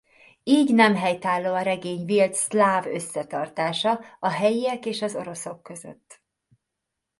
[0.43, 6.21] Így nem helytálló a regény vélt „szláv összetartása“ a helyiek és az oroszok között.